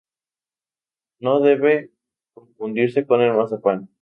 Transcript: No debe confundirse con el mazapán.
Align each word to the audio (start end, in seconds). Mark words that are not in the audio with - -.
No 1.19 1.41
debe 1.41 1.91
confundirse 2.33 3.05
con 3.05 3.21
el 3.21 3.35
mazapán. 3.35 3.87